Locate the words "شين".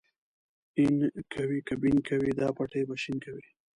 3.01-3.17